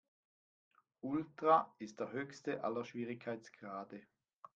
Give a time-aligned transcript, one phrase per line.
[1.01, 4.01] Ultra ist der höchste aller Schwierigkeitsgrade.